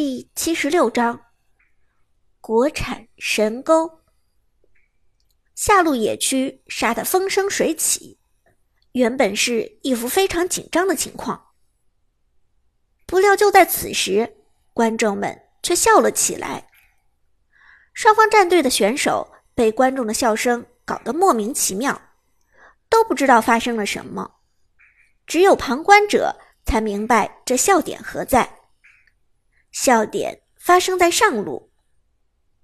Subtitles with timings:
[0.00, 1.20] 第七十六章：
[2.40, 3.90] 国产神钩。
[5.56, 8.16] 下路野区杀得风生水起，
[8.92, 11.48] 原本是一副非常紧张的情况。
[13.06, 14.36] 不料就在此时，
[14.72, 16.68] 观众们却笑了起来。
[17.92, 22.00] 双方战队的选手被观众的笑声搞得莫名其妙，
[22.88, 24.36] 都不知道发生了什么。
[25.26, 28.57] 只有旁观者才明白这笑点何在。
[29.80, 31.70] 笑点发生在上路，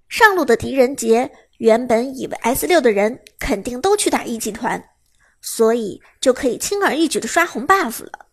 [0.09, 1.31] 上路的狄仁杰。
[1.59, 4.89] 原本以为 S 六的人肯定都去打一级团，
[5.39, 8.27] 所以就可以轻而易举的刷红 buff 了。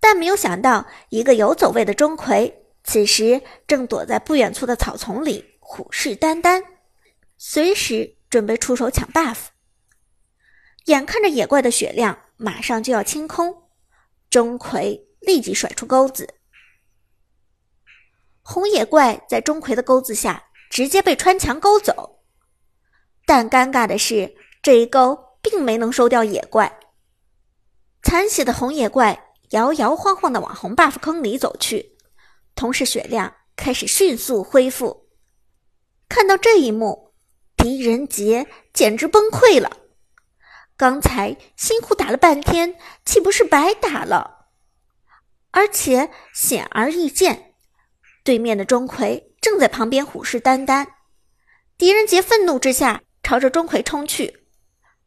[0.00, 6.60] 但没有想到，一个有走位的钟馗，此时正躲在不远处的草丛里虎视眈眈，
[7.38, 9.36] 随时准备出手抢 buff。
[10.86, 13.62] 眼看着野怪的血量马上就要清空，
[14.28, 16.34] 钟馗立即甩出钩子，
[18.48, 22.20] 红野怪在钟馗的钩子下直接被穿墙勾走。
[23.26, 26.78] 但尴尬的是，这一钩并没能收掉野怪。
[28.04, 31.96] 残血的红野怪摇摇晃晃的往红 buff 坑里走去，
[32.54, 35.08] 同时血量开始迅速恢复。
[36.08, 37.14] 看到这一幕，
[37.56, 39.76] 狄仁杰简直崩溃了。
[40.76, 44.46] 刚才辛苦打了半天，岂不是白打了？
[45.50, 47.55] 而且显而易见，
[48.26, 50.86] 对面的钟馗正在旁边虎视眈眈。
[51.78, 53.00] 狄仁杰愤怒之下。
[53.22, 54.46] 朝着钟馗冲去，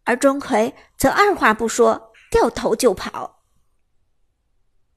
[0.04, 3.46] 而钟馗则二话不说，掉头就跑。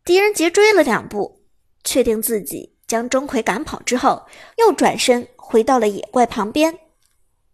[0.05, 1.47] 狄仁杰追了两步，
[1.85, 6.77] 确定自己将钟馗赶跑之后，又转身回到了野怪旁边。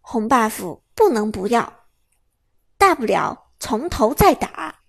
[0.01, 1.85] 红 buff 不能不要，
[2.79, 4.81] 大不了从头再打，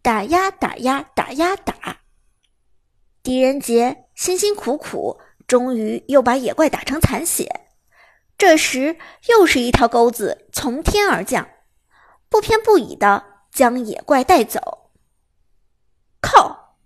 [0.00, 2.00] 打呀打呀打呀打。
[3.22, 7.66] 狄仁杰辛辛苦苦，终于又把野怪打成残血。
[8.38, 11.48] 这时，又是一条钩子从天而降，
[12.28, 14.90] 不偏不倚的将野怪带走。
[16.20, 16.76] 靠！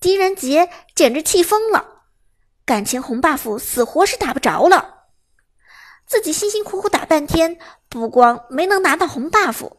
[0.00, 2.02] 狄仁杰简直气疯了，
[2.64, 5.04] 感情红 buff 死活是打不着了。
[6.06, 7.58] 自己辛辛苦苦打半天，
[7.88, 9.78] 不光没能拿到红 buff，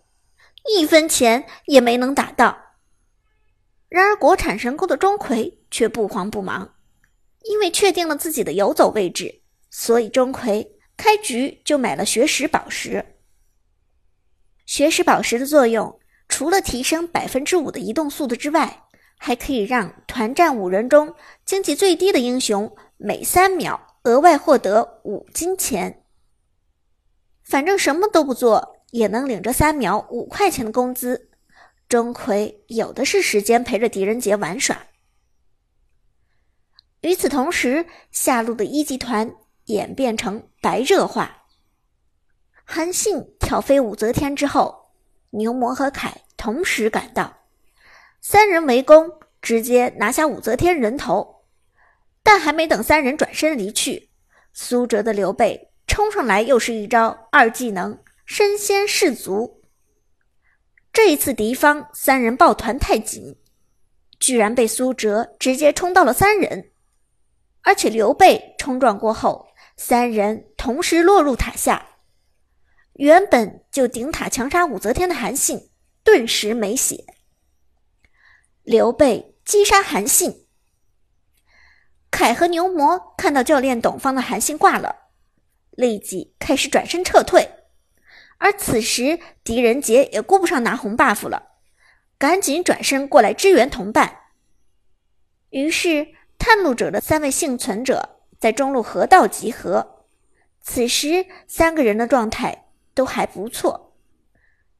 [0.67, 2.57] 一分钱也没能打到。
[3.87, 6.74] 然而，国产神钩的钟馗却不慌不忙，
[7.49, 10.67] 因为确定了自己的游走位置，所以钟馗。
[10.97, 13.05] 开局就买了学识宝石。
[14.65, 18.83] 学识宝石的作用，除了提升百分之五的移动速度之外，
[19.17, 21.13] 还可以让团战五人中
[21.43, 26.03] 经济最低的英雄每三秒额外获得五金钱。
[27.43, 31.29] 反正什么都不做，也能领着三秒五块钱的工资。
[31.89, 34.87] 钟馗有的是时间陪着狄仁杰玩耍。
[37.05, 39.33] 与此同时，下路的一级团。
[39.65, 41.45] 演变成白热化。
[42.63, 44.91] 韩信挑飞武则天之后，
[45.31, 47.35] 牛魔和凯同时赶到，
[48.21, 49.11] 三人围攻，
[49.41, 51.45] 直接拿下武则天人头。
[52.21, 54.11] 但还没等三人转身离去，
[54.53, 59.63] 苏哲的刘备冲上来，又是一招二技能身先士卒。
[60.93, 63.35] 这一次敌方三人抱团太紧，
[64.19, 66.69] 居然被苏哲直接冲到了三人，
[67.65, 69.47] 而且刘备冲撞过后。
[69.77, 71.97] 三人同时落入塔下，
[72.93, 75.69] 原本就顶塔强杀武则天的韩信
[76.01, 77.03] 顿时没血。
[78.63, 80.47] 刘备击杀韩信，
[82.09, 84.95] 凯和牛魔看到教练董方的韩信挂了，
[85.71, 87.51] 立即开始转身撤退。
[88.37, 91.57] 而此时狄仁杰也顾不上拿红 buff 了，
[92.17, 94.19] 赶紧转身过来支援同伴。
[95.49, 96.14] 于是
[96.45, 98.19] 探路者的三位幸存者。
[98.37, 100.03] 在中路河道集合，
[100.61, 103.95] 此时三个人的状态都还不错。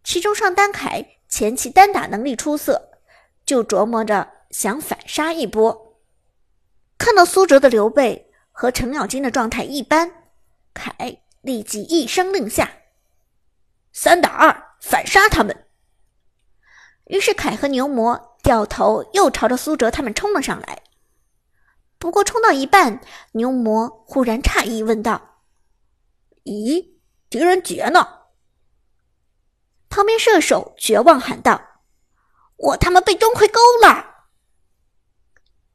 [0.04, 2.92] 其中上单凯前期单打能力出色，
[3.44, 5.98] 就琢磨着想反杀一波。
[7.00, 10.12] 看到苏哲的刘备和程咬金的状态一般，
[10.72, 12.69] 凯立即一声令下
[13.92, 15.66] ：“三打二，反杀他们！”
[17.10, 20.84] 于是凯和牛魔掉头又朝着苏哲他们冲了上来。
[21.97, 23.01] 不过冲到一半，
[23.31, 25.42] 牛魔忽然诧异问道
[26.45, 26.97] ：“咦，
[27.30, 28.07] 狄仁杰呢？”
[29.89, 31.62] 旁边射手绝望喊道
[32.57, 34.27] ：“我他妈被钟馗勾了！”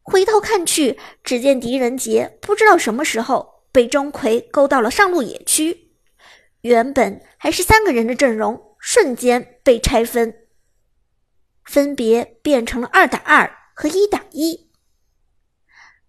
[0.03, 5.95] 回头看去，只见狄仁杰不知道什么时候被钟馗勾到了上路野区，
[6.63, 10.49] 原本还是三个人的阵容瞬间被拆分，
[11.65, 14.70] 分别变成了二打二和一打一。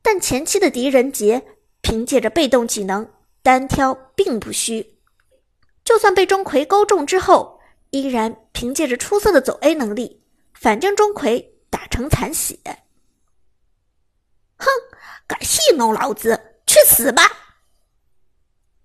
[0.02, 1.42] 但前期的狄仁杰
[1.82, 3.10] 凭借着被动技能
[3.42, 5.00] 单挑并不虚，
[5.84, 7.60] 就算被钟馗勾中之后，
[7.90, 12.58] 依然凭借着出色的走 A 能力，反将钟馗打成残血。
[14.58, 14.68] 哼，
[15.28, 17.24] 敢戏弄老子，去死吧！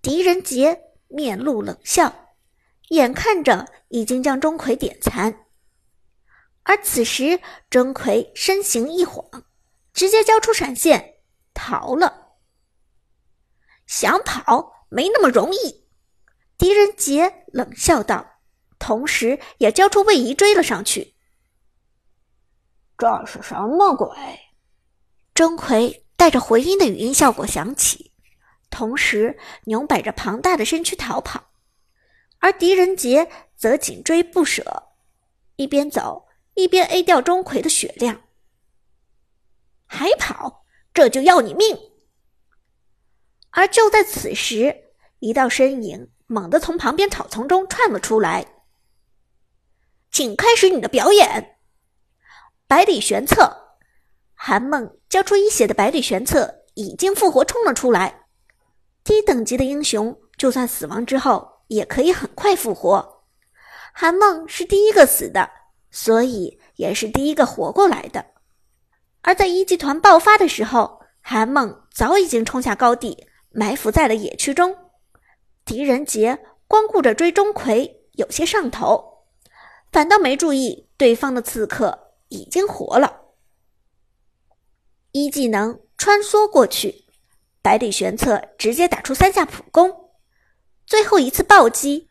[0.01, 2.35] 狄仁杰面露冷笑，
[2.89, 5.47] 眼看着已经将钟馗点残。
[6.63, 9.25] 而此时，钟馗身形一晃，
[9.97, 11.21] 直接交出闪现
[11.55, 12.35] 逃了。
[13.87, 15.89] 想跑没那么容易，
[16.59, 18.41] 狄仁杰冷笑道，
[18.79, 21.15] 同时也交出位移追了上去。
[22.99, 24.15] 这是什么鬼？
[25.33, 28.13] 钟馗带着回音的语音效果响起，
[28.69, 31.53] 同时扭摆着庞大的身躯逃跑，
[32.41, 34.91] 而狄仁杰则紧追不舍，
[35.57, 36.27] 一边走。
[36.53, 38.23] 一边 A 掉钟馗的血量，
[39.97, 41.77] 还跑，这就要你命！
[43.51, 48.47] 而就在此时，一道身影猛地从旁边草丛中窜了出来。
[50.11, 51.57] 请开始你的表演，
[52.67, 53.79] 百里玄策。
[54.35, 58.27] 韩梦交出一血的百里玄策已经复活冲了出来。
[59.03, 63.25] 低等级的英雄，就算死亡之后也可以很快复活。
[63.95, 65.51] 韩梦是第一个死的。
[65.89, 68.23] 所以也是第一个活过来的。
[69.27, 74.73] 而在一集团爆发的时候，韩梦早已经冲下高地，埋伏在了野区中。
[75.65, 76.39] 狄仁杰
[76.69, 79.25] 光顾着追钟馗，有些上头，
[79.91, 83.23] 反倒没注意对方的刺客已经活了。
[85.11, 87.07] 一技能穿梭过去，
[87.61, 89.93] 百里玄策直接打出三下普攻，
[90.87, 92.11] 最后一次暴击，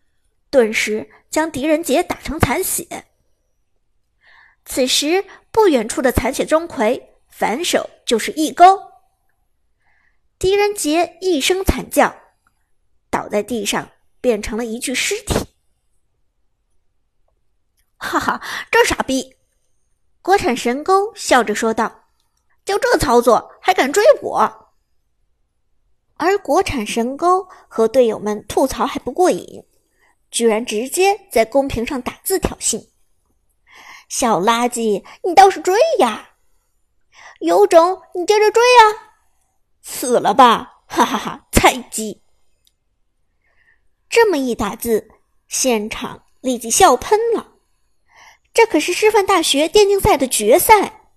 [0.49, 3.05] 顿时将狄仁杰打成残血。
[4.65, 8.91] 此时，不远处的残血钟馗反手就是一勾，
[10.39, 12.15] 狄仁杰一声惨叫，
[13.09, 15.45] 倒在地上，变成了一具尸体。
[17.97, 18.41] 哈哈，
[18.71, 19.35] 这傻逼！
[20.21, 22.05] 国产神钩笑着说道
[22.65, 24.71] ：“就这操作还敢追我？”
[26.17, 29.63] 而国产神钩和队友们吐槽还不过瘾，
[30.31, 32.89] 居然直接在公屏上打字挑衅。
[34.17, 36.35] 小垃圾，你倒是追呀！
[37.41, 39.11] 有种你接着追啊！
[39.81, 40.83] 死了吧！
[40.87, 42.21] 哈哈哈，菜鸡！
[44.09, 45.09] 这么一打字，
[45.49, 47.55] 现场立即笑喷了。
[48.53, 51.09] 这可是师范大学电竞赛的决赛，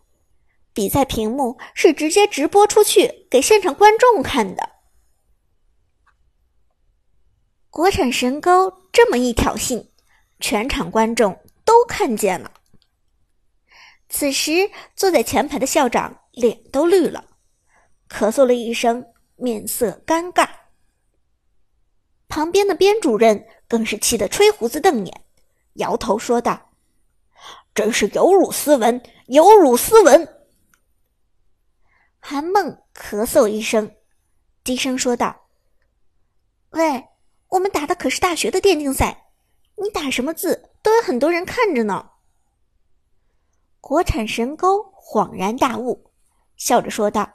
[0.72, 4.70] 比赛屏幕是直接直播出去给现场观众看的。
[7.70, 9.86] 国产神钩这么一挑衅，
[10.40, 12.54] 全场观众都看见了。
[14.08, 17.25] 此时，坐在前排的校长脸都绿了，
[18.08, 19.05] 咳嗽了一声，
[19.37, 20.49] 面色尴尬。
[22.26, 25.25] 旁边的编主任更是气得吹胡子瞪眼，
[25.75, 26.70] 摇头说道
[27.75, 30.37] ：“真是有辱斯文，有辱斯文。”
[32.20, 33.94] 韩梦咳嗽一声，
[34.64, 35.49] 低声说道
[36.70, 37.08] ：“喂，
[37.49, 39.26] 我们打的可是大学的电竞赛，
[39.76, 42.11] 你打什么字都有很多人看着呢。”
[43.88, 46.11] 国产神钩恍然大悟，
[46.58, 47.26] 笑着说道：“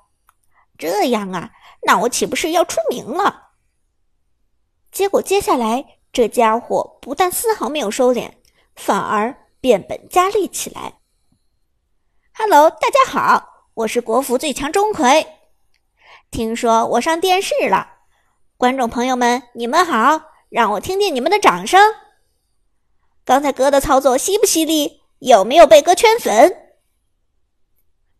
[0.78, 1.50] 这样啊，
[1.82, 3.54] 那我岂不是要出名了？”
[4.94, 8.33] 结果接下来，这家伙不但丝毫没有收敛，
[8.76, 11.00] 反而变本加厉起来。
[12.36, 15.26] “Hello，大家好，我是国服最强钟馗。
[16.30, 17.94] 听说我上电视了，
[18.57, 21.81] 观众朋友们，你们好，让我听听你们的掌声。
[23.26, 26.53] 刚才哥的操作犀不犀利？”有没有被哥圈粉？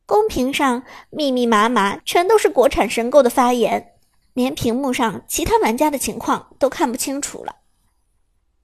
[0.06, 3.96] 公屏上密密麻麻全都是国产神购的发言，
[4.32, 7.58] 连屏幕上其他玩家的情况都看不清楚了。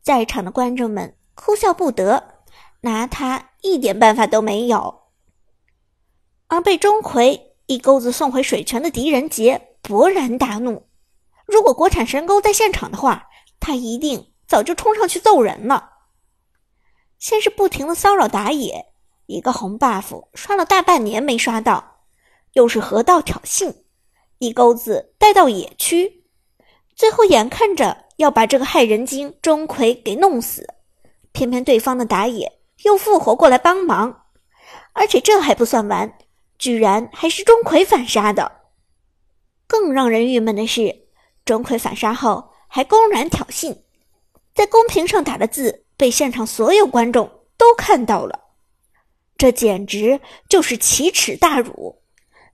[0.02, 2.36] 在场的观众们哭笑不得，
[2.80, 5.02] 拿他一点办法都没有。
[6.48, 10.88] 而被钟馗一钩子送回水泉的狄仁杰勃然大怒，
[11.46, 13.28] 如果国产神钩在现场的话，
[13.60, 15.98] 他一定早就冲上去揍人了。
[17.20, 18.86] 先是不停的骚扰打野，
[19.26, 22.06] 一个红 buff 刷了大半年没刷到，
[22.54, 23.76] 又是河道挑衅，
[24.38, 26.24] 一钩子带到野区，
[26.96, 30.66] 最后眼看着要把这个害人精钟馗给弄死，
[31.34, 34.24] 偏偏对方的打野又复活过来帮忙，
[34.94, 36.18] 而且这还不算完，
[36.58, 38.62] 居然还是钟馗反杀的。
[39.68, 41.08] 更让人郁闷的是，
[41.44, 43.78] 钟馗反杀后还公然挑衅，
[44.56, 45.86] 在公屏上打的字。
[46.00, 48.40] 被现场所有观众都看到了，
[49.38, 52.02] 这简直就是奇耻大辱！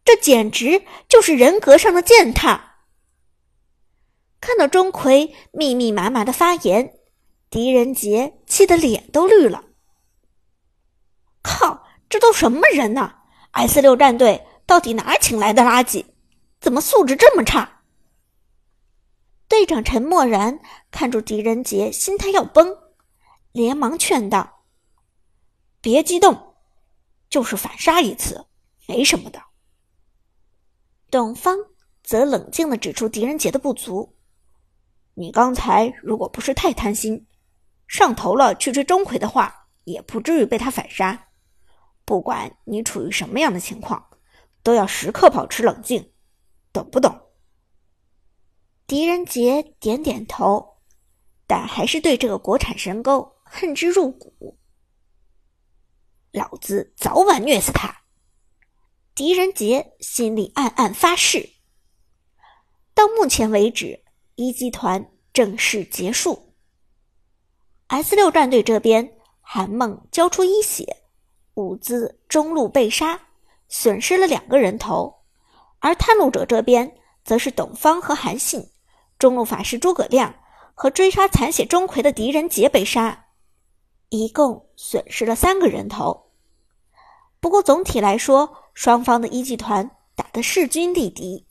[0.04, 2.78] 这简直就是人格上的践踏！
[4.42, 6.96] 看到钟馗密密麻麻的发言，
[7.52, 9.66] 狄仁杰气得脸都绿了。
[11.44, 13.14] 靠，这都什么人呐
[13.52, 16.04] ？S 六战队到底哪请来的垃圾？
[16.60, 17.84] 怎么素质这么差？
[19.48, 20.60] 队长陈默然
[20.90, 22.76] 看住狄仁杰，心态要崩，
[23.56, 24.66] 连忙劝道
[25.80, 26.58] ：“别激动，
[27.30, 28.48] 就是反杀一次，
[28.86, 29.42] 没什么的。”
[31.10, 31.58] 董方
[32.04, 34.18] 则冷静的指出狄仁杰的不足
[35.16, 37.26] ：“你刚才如果不是太贪心，
[37.88, 41.30] 上头了去追钟馗的话，也不至于被他反杀。
[42.04, 44.06] 不管你处于什么样的情况，
[44.64, 46.12] 都要时刻保持冷静，
[46.74, 47.18] 懂不懂？”
[48.86, 50.82] 狄仁杰点点头，
[51.48, 54.60] 但还是对这个国产神钩恨之入骨。
[56.32, 58.02] 老子早晚虐死他！
[59.16, 61.52] 狄仁杰心里暗暗发誓。
[62.94, 64.04] 到目前为止，
[64.36, 66.54] 一集团正式结束。
[67.88, 71.04] S 六战队这边，韩梦交出一血，
[71.54, 73.28] 伍兹中路被杀，
[73.70, 75.24] 损失了两个人头；
[75.80, 78.70] 而探路者这边，则是董方和韩信。
[79.18, 80.36] 中路法师诸葛亮
[80.74, 83.25] 和追杀残血钟馗的狄仁杰被杀，
[84.10, 86.32] 一共损失了三个人头。
[87.40, 91.46] 不过总体来说，双方的一级团打的势均力敌。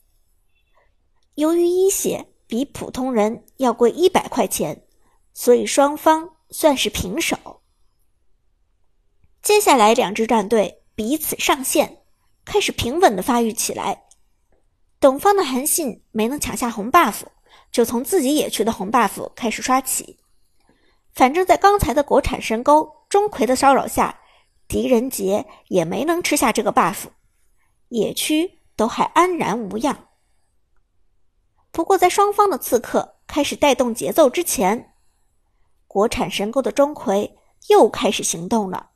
[1.34, 4.84] 由于一血比普通人要贵一百块钱，
[5.32, 7.36] 所以双方算是平手。
[9.42, 12.02] 接下来两支战队彼此上线，
[12.44, 14.04] 开始平稳的发育起来。
[14.98, 17.22] 董方的韩信没能抢下红 buff。
[17.70, 20.16] 就从自己野区的红 buff 开始刷起，
[21.14, 24.20] 反正，在刚才的国产神钩钟馗的骚扰下，
[24.66, 27.04] 狄仁杰也没能吃下这个 buff，
[27.88, 30.08] 野区都还安然无恙。
[31.70, 34.94] 不过，在双方的刺客开始带动节奏之前，
[35.86, 37.30] 国产神钩的钟馗
[37.68, 38.90] 又开始行动了。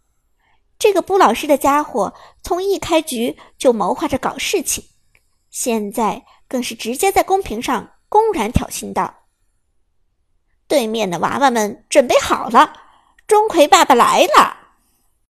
[0.78, 4.84] 这个不老实的家伙，从一开局就谋划着搞事情，
[5.50, 7.92] 现在更是直接在公屏上。
[8.08, 9.14] 公然挑衅道
[10.68, 12.72] ：“对面的娃娃们准备好了，
[13.26, 14.57] 钟馗爸爸来了！”